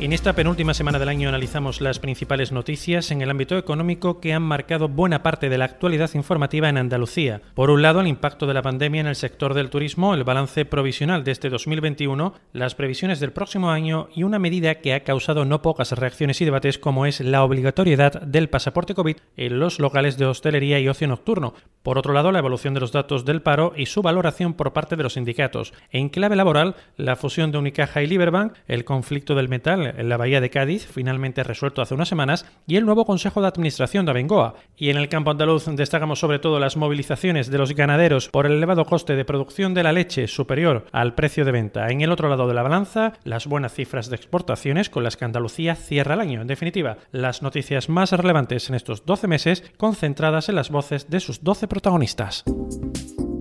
[0.00, 4.34] En esta penúltima semana del año analizamos las principales noticias en el ámbito económico que
[4.34, 7.40] han marcado buena parte de la actualidad informativa en Andalucía.
[7.54, 10.64] Por un lado, el impacto de la pandemia en el sector del turismo, el balance
[10.64, 15.44] provisional de este 2021, las previsiones del próximo año y una medida que ha causado
[15.44, 20.18] no pocas reacciones y debates como es la obligatoriedad del pasaporte COVID en los locales
[20.18, 21.54] de hostelería y ocio nocturno.
[21.84, 24.96] Por otro lado, la evolución de los datos del paro y su valoración por parte
[24.96, 25.72] de los sindicatos.
[25.92, 30.16] En clave laboral, la fusión de Unicaja y Liberbank, el conflicto del metal en la
[30.16, 34.12] Bahía de Cádiz, finalmente resuelto hace unas semanas, y el nuevo Consejo de Administración de
[34.12, 34.54] Abengoa.
[34.76, 38.52] Y en el campo andaluz destacamos sobre todo las movilizaciones de los ganaderos por el
[38.52, 41.88] elevado coste de producción de la leche superior al precio de venta.
[41.90, 45.24] En el otro lado de la balanza, las buenas cifras de exportaciones con las que
[45.24, 46.40] Andalucía cierra el año.
[46.40, 51.20] En definitiva, las noticias más relevantes en estos 12 meses concentradas en las voces de
[51.20, 52.44] sus 12 protagonistas.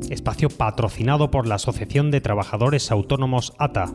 [0.09, 3.93] Espacio patrocinado por la Asociación de Trabajadores Autónomos ATA.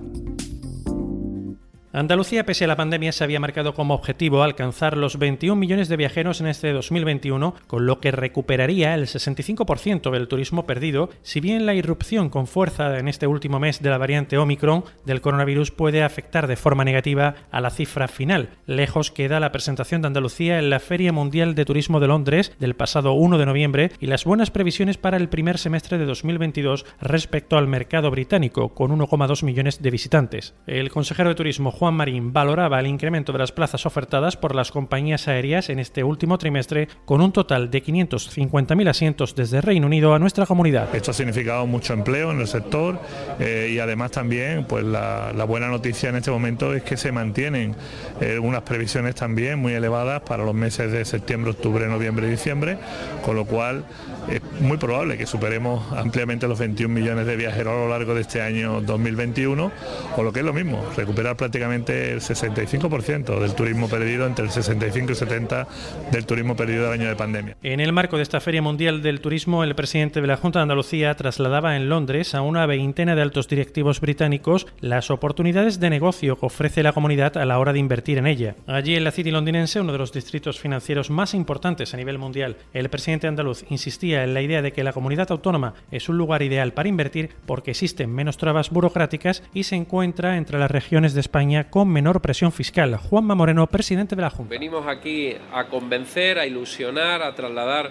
[1.91, 5.97] Andalucía, pese a la pandemia, se había marcado como objetivo alcanzar los 21 millones de
[5.97, 11.65] viajeros en este 2021, con lo que recuperaría el 65% del turismo perdido, si bien
[11.65, 16.03] la irrupción con fuerza en este último mes de la variante Omicron del coronavirus puede
[16.03, 18.51] afectar de forma negativa a la cifra final.
[18.67, 22.75] Lejos queda la presentación de Andalucía en la Feria Mundial de Turismo de Londres del
[22.75, 27.57] pasado 1 de noviembre y las buenas previsiones para el primer semestre de 2022 respecto
[27.57, 30.55] al mercado británico, con 1,2 millones de visitantes.
[30.67, 34.73] El consejero de Turismo Juan Marín valoraba el incremento de las plazas ofertadas por las
[34.73, 40.13] compañías aéreas en este último trimestre con un total de 550.000 asientos desde Reino Unido
[40.13, 40.93] a nuestra comunidad.
[40.93, 42.99] Esto ha significado mucho empleo en el sector
[43.39, 47.77] eh, y además también pues la, buena noticia en este momento es que se mantienen
[48.21, 52.77] eh, unas previsiones también muy elevadas para los meses de septiembre, octubre, noviembre y diciembre,
[53.25, 53.85] con lo cual
[54.29, 58.23] es muy probable que superemos ampliamente los 21 millones de viajeros a lo largo de
[58.23, 59.71] este año 2021
[60.17, 64.51] o lo que es lo mismo, recuperar prácticamente el 65% del turismo perdido, entre el
[64.51, 65.69] 65 y 70
[66.11, 67.57] del turismo perdido del año de pandemia.
[67.63, 70.65] En el marco de esta Feria Mundial del Turismo, el presidente de la Junta de
[70.65, 76.39] Andalucía trasladaba en Londres a una veintena de altos directivos británicos las oportunidades de negocio
[76.39, 78.55] que ofrece la comunidad a la hora de invertir en ella.
[78.67, 82.57] Allí en la City londinense, uno de los distritos financieros más importantes a nivel mundial,
[82.73, 86.43] el presidente andaluz insistía en la idea de que la comunidad autónoma es un lugar
[86.43, 91.21] ideal para invertir porque existen menos trabas burocráticas y se encuentra entre las regiones de
[91.21, 92.97] España con menor presión fiscal.
[92.97, 94.51] Juanma Moreno, presidente de la Junta.
[94.51, 97.91] Venimos aquí a convencer, a ilusionar, a trasladar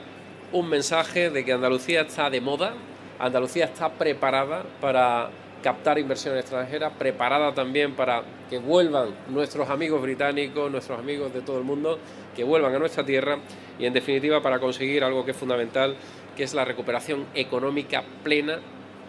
[0.52, 2.74] un mensaje de que Andalucía está de moda,
[3.20, 5.30] Andalucía está preparada para
[5.62, 11.58] captar inversión extranjera, preparada también para que vuelvan nuestros amigos británicos, nuestros amigos de todo
[11.58, 12.00] el mundo,
[12.36, 13.40] que vuelvan a nuestra tierra
[13.80, 15.96] y en definitiva para conseguir algo que es fundamental,
[16.36, 18.60] que es la recuperación económica plena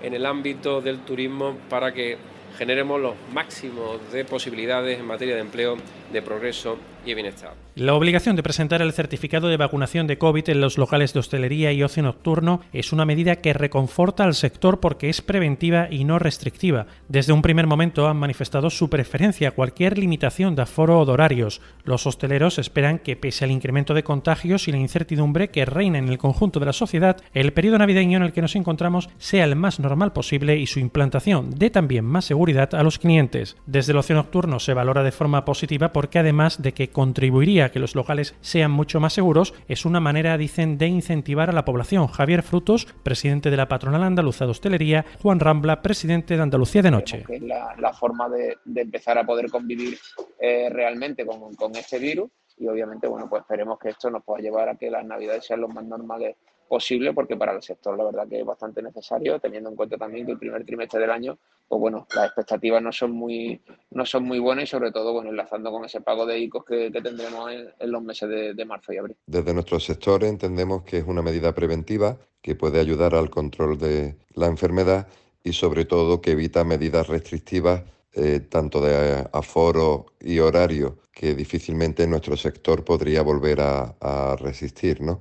[0.02, 2.16] en el ámbito del turismo para que
[2.58, 5.76] generemos los máximos de posibilidades en materia de empleo,
[6.12, 7.54] de progreso y bienestar.
[7.74, 11.72] La obligación de presentar el certificado de vacunación de COVID en los locales de hostelería
[11.72, 16.18] y ocio nocturno es una medida que reconforta al sector porque es preventiva y no
[16.18, 16.86] restrictiva.
[17.08, 21.12] Desde un primer momento han manifestado su preferencia a cualquier limitación de aforo o de
[21.12, 21.60] horarios.
[21.84, 26.08] Los hosteleros esperan que, pese al incremento de contagios y la incertidumbre que reina en
[26.08, 29.56] el conjunto de la sociedad, el periodo navideño en el que nos encontramos sea el
[29.56, 33.56] más normal posible y su implantación dé también más seguridad a los clientes.
[33.66, 37.68] Desde el ocio nocturno se valora de forma positiva porque además de que contribuiría a
[37.72, 41.64] que los locales sean mucho más seguros, es una manera, dicen, de incentivar a la
[41.64, 42.06] población.
[42.06, 46.92] Javier Frutos, presidente de la patronal andaluza de hostelería, Juan Rambla, presidente de Andalucía de
[46.92, 47.24] Noche.
[47.40, 49.98] la, forma de, empezar a poder convivir
[50.40, 54.40] eh, realmente con, con este virus y obviamente, bueno, pues esperemos que esto nos pueda
[54.40, 56.36] llevar a que las navidades sean lo más normales
[56.68, 60.26] posible porque para el sector la verdad que es bastante necesario, teniendo en cuenta también
[60.26, 63.60] que el primer trimestre del año, pues bueno, las expectativas no son muy,
[63.90, 66.90] no son muy buenas y sobre todo, bueno, enlazando con ese pago de ICOs que,
[66.90, 69.16] tendremos en, los meses de, marzo y abril.
[69.26, 74.16] Desde nuestro sector entendemos que es una medida preventiva que puede ayudar al control de
[74.34, 75.08] la enfermedad
[75.42, 77.82] y sobre todo que evita medidas restrictivas
[78.12, 85.00] eh, tanto de aforo y horario que difícilmente nuestro sector podría volver a, a resistir,
[85.00, 85.20] ¿no?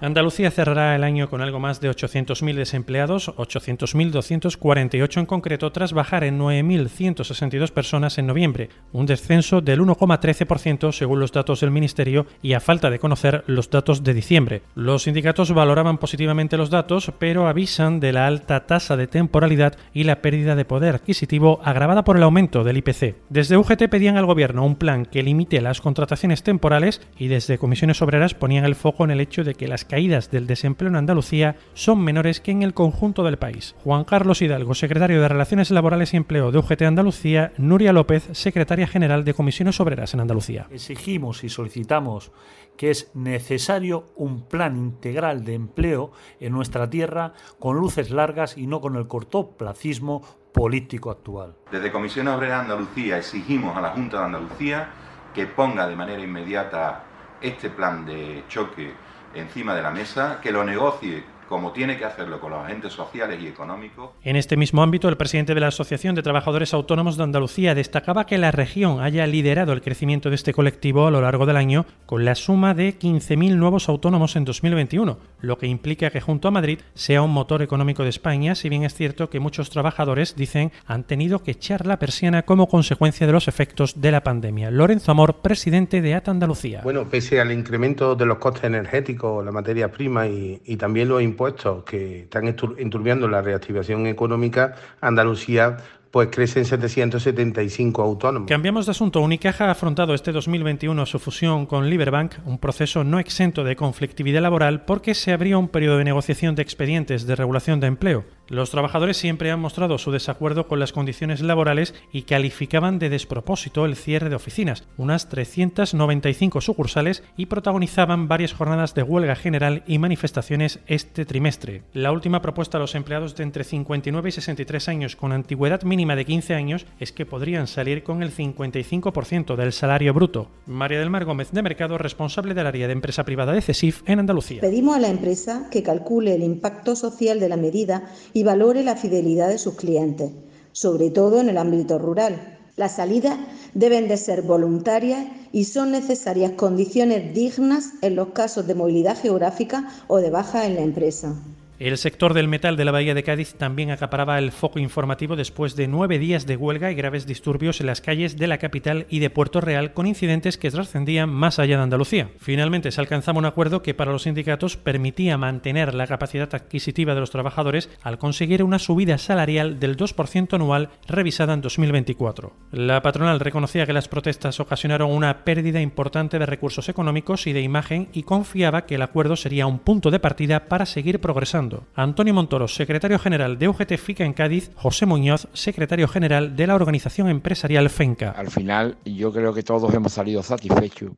[0.00, 6.22] Andalucía cerrará el año con algo más de 800.000 desempleados, 800.248 en concreto, tras bajar
[6.22, 12.52] en 9.162 personas en noviembre, un descenso del 1,13% según los datos del Ministerio y
[12.52, 14.62] a falta de conocer los datos de diciembre.
[14.76, 20.04] Los sindicatos valoraban positivamente los datos, pero avisan de la alta tasa de temporalidad y
[20.04, 23.16] la pérdida de poder adquisitivo agravada por el aumento del IPC.
[23.30, 28.00] Desde UGT pedían al Gobierno un plan que limite las contrataciones temporales y desde comisiones
[28.00, 31.56] obreras ponían el foco en el hecho de que las caídas del desempleo en Andalucía
[31.74, 33.74] son menores que en el conjunto del país.
[33.82, 38.86] Juan Carlos Hidalgo, secretario de Relaciones Laborales y Empleo de UGT Andalucía, Nuria López, secretaria
[38.86, 40.66] general de Comisiones Obreras en Andalucía.
[40.70, 42.30] Exigimos y solicitamos
[42.76, 48.66] que es necesario un plan integral de empleo en nuestra tierra con luces largas y
[48.66, 51.56] no con el cortoplacismo político actual.
[51.70, 54.88] Desde Comisiones Obreras Andalucía exigimos a la Junta de Andalucía
[55.34, 57.04] que ponga de manera inmediata
[57.40, 58.92] este plan de choque
[59.34, 63.40] encima de la mesa, que lo negocie como tiene que hacerlo con los agentes sociales
[63.42, 64.10] y económicos.
[64.22, 68.26] En este mismo ámbito, el presidente de la Asociación de Trabajadores Autónomos de Andalucía destacaba
[68.26, 71.86] que la región haya liderado el crecimiento de este colectivo a lo largo del año
[72.06, 76.50] con la suma de 15.000 nuevos autónomos en 2021, lo que implica que junto a
[76.50, 80.70] Madrid sea un motor económico de España, si bien es cierto que muchos trabajadores, dicen,
[80.86, 84.70] han tenido que echar la persiana como consecuencia de los efectos de la pandemia.
[84.70, 86.82] Lorenzo Amor, presidente de ATA Andalucía.
[86.84, 91.22] Bueno, pese al incremento de los costes energéticos, la materia prima y, y también los
[91.22, 91.37] impuestos
[91.84, 95.76] que están enturbiando la reactivación económica, Andalucía
[96.10, 98.48] pues crecen 775 autónomos.
[98.48, 99.20] Cambiamos de asunto.
[99.20, 104.40] Unicaja ha afrontado este 2021 su fusión con Liberbank, un proceso no exento de conflictividad
[104.40, 108.37] laboral porque se abrió un periodo de negociación de expedientes de regulación de empleo.
[108.48, 113.84] Los trabajadores siempre han mostrado su desacuerdo con las condiciones laborales y calificaban de despropósito
[113.84, 119.98] el cierre de oficinas, unas 395 sucursales, y protagonizaban varias jornadas de huelga general y
[119.98, 121.82] manifestaciones este trimestre.
[121.92, 126.16] La última propuesta a los empleados de entre 59 y 63 años con antigüedad mínima
[126.16, 130.48] de 15 años es que podrían salir con el 55% del salario bruto.
[130.66, 134.20] María del Mar Gómez de Mercado, responsable del área de empresa privada de CESIF en
[134.20, 134.62] Andalucía.
[134.62, 138.08] Pedimos a la empresa que calcule el impacto social de la medida
[138.42, 140.30] valore la fidelidad de sus clientes,
[140.72, 142.58] sobre todo en el ámbito rural.
[142.76, 143.38] Las salidas
[143.74, 149.88] deben de ser voluntarias y son necesarias condiciones dignas en los casos de movilidad geográfica
[150.06, 151.34] o de baja en la empresa.
[151.78, 155.76] El sector del metal de la Bahía de Cádiz también acaparaba el foco informativo después
[155.76, 159.20] de nueve días de huelga y graves disturbios en las calles de la capital y
[159.20, 162.30] de Puerto Real con incidentes que trascendían más allá de Andalucía.
[162.40, 167.20] Finalmente se alcanzaba un acuerdo que para los sindicatos permitía mantener la capacidad adquisitiva de
[167.20, 172.54] los trabajadores al conseguir una subida salarial del 2% anual revisada en 2024.
[172.72, 177.60] La patronal reconocía que las protestas ocasionaron una pérdida importante de recursos económicos y de
[177.60, 182.34] imagen y confiaba que el acuerdo sería un punto de partida para seguir progresando Antonio
[182.34, 187.28] Montoro, secretario general de UGT FICA en Cádiz, José Muñoz, secretario general de la organización
[187.28, 188.30] empresarial FENCA.
[188.30, 191.12] Al final, yo creo que todos hemos salido satisfechos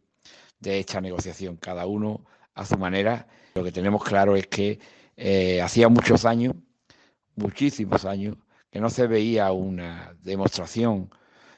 [0.58, 2.24] de esta negociación, cada uno
[2.54, 3.26] a su manera.
[3.54, 4.78] Lo que tenemos claro es que
[5.16, 6.54] eh, hacía muchos años,
[7.36, 8.36] muchísimos años,
[8.70, 11.10] que no se veía una demostración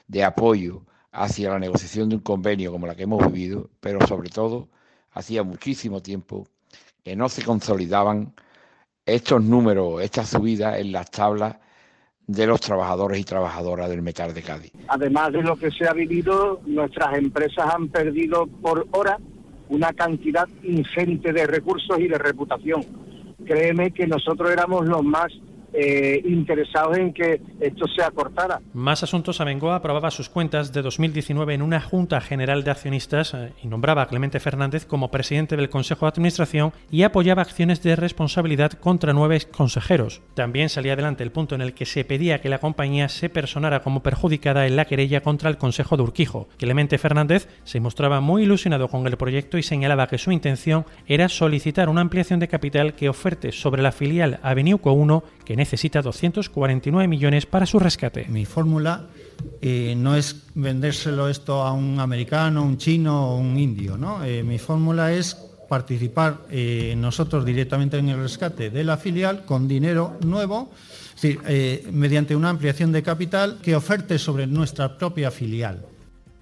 [0.07, 4.29] de apoyo hacia la negociación de un convenio como la que hemos vivido, pero sobre
[4.29, 4.69] todo
[5.11, 6.47] hacía muchísimo tiempo
[7.03, 8.33] que no se consolidaban
[9.05, 11.57] estos números, esta subida en las tablas
[12.25, 14.71] de los trabajadores y trabajadoras del metal de Cádiz.
[14.87, 19.17] Además de lo que se ha vivido, nuestras empresas han perdido por hora
[19.69, 22.85] una cantidad ingente de recursos y de reputación.
[23.45, 25.27] Créeme que nosotros éramos los más
[25.73, 28.61] eh, interesados en que esto se acortara.
[28.73, 29.41] Más asuntos.
[29.41, 34.03] Abengoa aprobaba sus cuentas de 2019 en una Junta General de Accionistas eh, y nombraba
[34.03, 39.13] a Clemente Fernández como presidente del Consejo de Administración y apoyaba acciones de responsabilidad contra
[39.13, 40.21] nueve consejeros.
[40.33, 43.81] También salía adelante el punto en el que se pedía que la compañía se personara
[43.81, 46.47] como perjudicada en la querella contra el Consejo de Urquijo.
[46.57, 51.29] Clemente Fernández se mostraba muy ilusionado con el proyecto y señalaba que su intención era
[51.29, 57.07] solicitar una ampliación de capital que oferte sobre la filial Aveniuco 1 que necesita 249
[57.07, 58.25] millones para su rescate.
[58.29, 59.05] Mi fórmula
[59.61, 63.97] eh, no es vendérselo esto a un americano, un chino o un indio.
[64.25, 65.35] Eh, mi fórmula es
[65.69, 70.69] participar eh, nosotros directamente en el rescate de la filial con dinero nuevo,
[71.15, 71.39] es decir,
[71.93, 75.85] mediante una ampliación de capital que oferte sobre nuestra propia filial.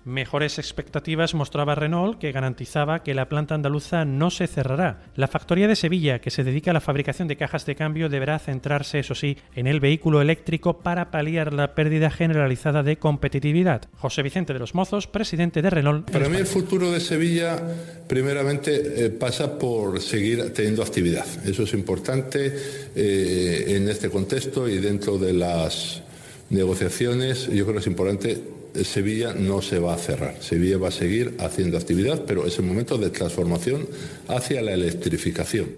[0.03, 5.03] Mejores expectativas mostraba Renault, que garantizaba que la planta andaluza no se cerrará.
[5.15, 8.39] La factoría de Sevilla, que se dedica a la fabricación de cajas de cambio, deberá
[8.39, 13.83] centrarse, eso sí, en el vehículo eléctrico para paliar la pérdida generalizada de competitividad.
[13.97, 16.09] José Vicente de los Mozos, presidente de Renault.
[16.09, 17.61] Para mí el futuro de Sevilla,
[18.07, 21.27] primeramente, eh, pasa por seguir teniendo actividad.
[21.45, 22.51] Eso es importante
[22.95, 26.01] eh, en este contexto y dentro de las
[26.49, 27.45] negociaciones.
[27.45, 30.41] Yo creo que es importante Sevilla no se va a cerrar.
[30.41, 33.87] Sevilla va a seguir haciendo actividad, pero es el momento de transformación
[34.27, 35.77] hacia la electrificación.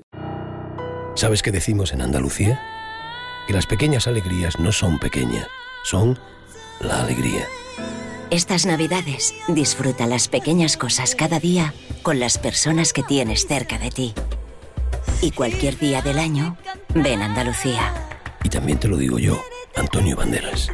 [1.15, 2.61] ¿Sabes qué decimos en Andalucía?
[3.47, 5.47] Que las pequeñas alegrías no son pequeñas,
[5.83, 6.17] son
[6.79, 7.47] la alegría.
[8.31, 13.91] Estas navidades disfruta las pequeñas cosas cada día con las personas que tienes cerca de
[13.91, 14.13] ti.
[15.21, 16.57] Y cualquier día del año,
[16.95, 17.93] ven Andalucía.
[18.43, 19.39] Y también te lo digo yo,
[19.75, 20.69] Antonio Banderas.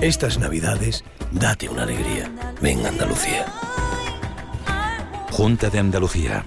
[0.00, 2.30] Estas navidades, date una alegría.
[2.62, 3.46] Ven Andalucía.
[5.32, 6.46] Junta de Andalucía.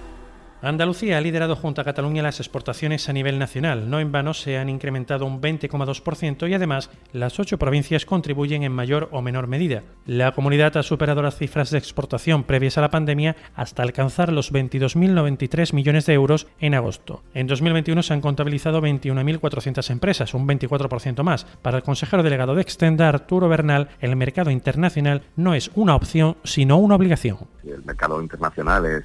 [0.64, 3.90] Andalucía ha liderado junto a Cataluña las exportaciones a nivel nacional.
[3.90, 8.72] No en vano se han incrementado un 20,2% y además las ocho provincias contribuyen en
[8.72, 9.82] mayor o menor medida.
[10.06, 14.54] La comunidad ha superado las cifras de exportación previas a la pandemia hasta alcanzar los
[14.54, 17.24] 22.093 millones de euros en agosto.
[17.34, 21.46] En 2021 se han contabilizado 21.400 empresas, un 24% más.
[21.64, 26.38] Para el consejero delegado de Extenda, Arturo Bernal, el mercado internacional no es una opción,
[26.44, 27.40] sino una obligación.
[27.64, 29.04] El mercado internacional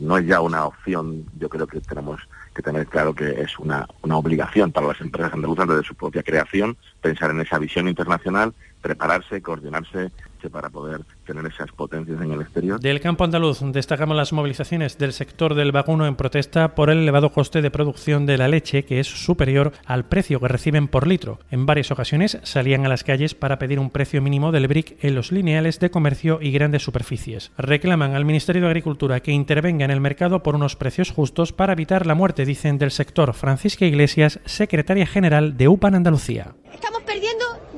[0.00, 2.20] no es ya una opción yo creo que tenemos
[2.54, 6.22] que tener claro que es una, una obligación para las empresas andaluzas desde su propia
[6.22, 10.10] creación pensar en esa visión internacional, prepararse, coordinarse
[10.50, 12.80] para poder tener esas potencias en el exterior.
[12.80, 17.32] Del campo andaluz destacamos las movilizaciones del sector del vacuno en protesta por el elevado
[17.32, 21.38] coste de producción de la leche que es superior al precio que reciben por litro.
[21.50, 25.14] En varias ocasiones salían a las calles para pedir un precio mínimo del BRIC en
[25.14, 27.52] los lineales de comercio y grandes superficies.
[27.56, 31.72] Reclaman al Ministerio de Agricultura que intervenga en el mercado por unos precios justos para
[31.72, 36.95] evitar la muerte, dicen del sector Francisca Iglesias, secretaria general de UPAN Andalucía estamos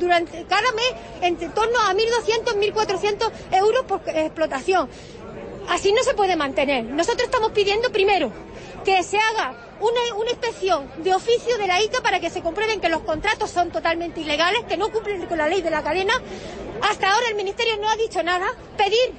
[0.08, 4.88] durante cada mes entre torno a 1.200, 1.400 euros por explotación.
[5.68, 6.84] Así no se puede mantener.
[6.84, 8.32] Nosotros estamos pidiendo primero
[8.86, 12.80] que se haga una, una, inspección de oficio de la ICA para que se comprueben
[12.80, 16.14] que los contratos son totalmente ilegales, que no cumplen con la ley de la cadena.
[16.80, 18.46] Hasta ahora el Ministerio no ha dicho nada.
[18.78, 19.12] Pedir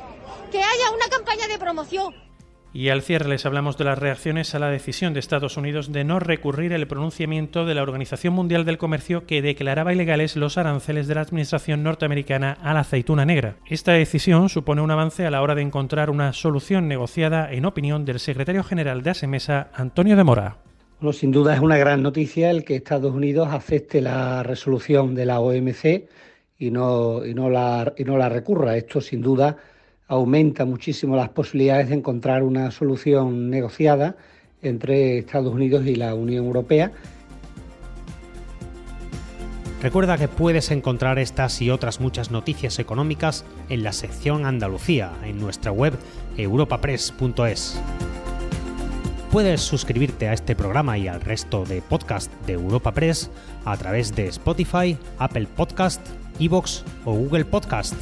[0.51, 2.29] que haya una campaña de promoción
[2.74, 6.04] y al cierre les hablamos de las reacciones a la decisión de Estados Unidos de
[6.04, 11.08] no recurrir el pronunciamiento de la Organización Mundial del Comercio que declaraba ilegales los aranceles
[11.08, 13.56] de la Administración norteamericana a la aceituna negra.
[13.68, 18.06] Esta decisión supone un avance a la hora de encontrar una solución negociada en opinión
[18.06, 20.58] del secretario general de ASEMESA, Antonio de Mora.
[21.00, 25.26] Bueno, sin duda es una gran noticia el que Estados Unidos acepte la resolución de
[25.26, 26.10] la OMC
[26.58, 28.76] y no, y no, la, y no la recurra.
[28.76, 29.58] Esto sin duda
[30.10, 34.18] aumenta muchísimo las posibilidades de encontrar una solución negociada
[34.62, 36.92] entre Estados Unidos y la Unión Europea.
[39.82, 45.39] Recuerda que puedes encontrar estas y otras muchas noticias económicas en la sección Andalucía en
[45.39, 45.94] nuestra web
[46.36, 47.80] europapress.es.
[49.32, 53.30] Puedes suscribirte a este programa y al resto de podcast de Europa Press
[53.63, 56.01] a través de Spotify, Apple Podcast,
[56.39, 57.94] Evox o Google Podcast.